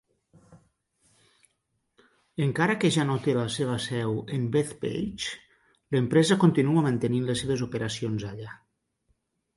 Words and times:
Encara 2.45 2.77
que 2.83 2.91
ja 2.95 3.05
no 3.09 3.17
té 3.27 3.35
la 3.39 3.43
seva 3.57 3.77
seu 3.85 4.17
en 4.39 4.47
Bethpage, 4.57 5.29
l'empresa 5.97 6.39
continua 6.45 6.85
mantenint 6.89 7.29
les 7.29 7.45
seves 7.45 7.67
operacions 7.71 8.27
allà. 8.33 8.61